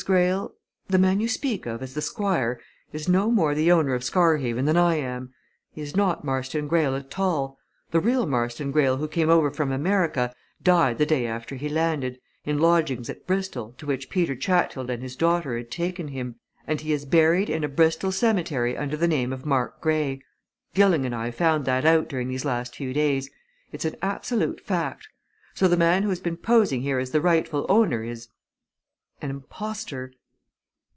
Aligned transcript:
Greyle, 0.03 0.55
the 0.87 0.97
man 0.97 1.19
you 1.19 1.27
speak 1.27 1.67
of 1.67 1.83
as 1.83 1.93
the 1.93 2.01
Squire, 2.01 2.59
is 2.91 3.07
no 3.07 3.29
more 3.29 3.53
the 3.53 3.71
owner 3.71 3.93
of 3.93 4.03
Scarhaven 4.03 4.65
than 4.65 4.75
I 4.75 4.95
am! 4.95 5.31
He 5.73 5.81
is 5.81 5.95
not 5.95 6.23
Marston 6.25 6.67
Greyle 6.67 6.95
at 6.95 7.19
all. 7.19 7.59
The 7.91 7.99
real 7.99 8.25
Marston 8.25 8.71
Greyle 8.71 8.97
who 8.97 9.07
came 9.07 9.29
over 9.29 9.51
from 9.51 9.71
America, 9.71 10.33
died 10.63 10.97
the 10.97 11.05
day 11.05 11.27
after 11.27 11.53
he 11.55 11.69
landed, 11.69 12.19
in 12.45 12.57
lodgings 12.57 13.11
at 13.11 13.27
Bristol 13.27 13.75
to 13.77 13.85
which 13.85 14.09
Peter 14.09 14.35
Chatfield 14.35 14.89
and 14.89 15.03
his 15.03 15.15
daughter 15.15 15.55
had 15.55 15.69
taken 15.69 16.07
him, 16.07 16.37
and 16.65 16.81
he 16.81 16.93
is 16.93 17.05
buried 17.05 17.47
in 17.51 17.63
a 17.63 17.69
Bristol 17.69 18.11
cemetery 18.11 18.75
under 18.75 18.97
the 18.97 19.07
name 19.07 19.31
of 19.31 19.45
Mark 19.45 19.81
Grey; 19.81 20.19
Gilling 20.73 21.05
and 21.05 21.13
I 21.13 21.29
found 21.29 21.65
that 21.65 21.85
out 21.85 22.09
during 22.09 22.27
these 22.27 22.43
last 22.43 22.75
few 22.75 22.91
days. 22.91 23.29
It's 23.71 23.85
an 23.85 23.97
absolute 24.01 24.61
fact. 24.61 25.07
So 25.53 25.67
the 25.67 25.77
man 25.77 26.01
who 26.01 26.09
has 26.09 26.19
been 26.19 26.37
posing 26.37 26.81
here 26.81 26.97
as 26.97 27.11
the 27.11 27.21
rightful 27.21 27.67
owner 27.69 28.01
is 28.03 28.29
an 29.23 29.29
impostor!" 29.29 30.11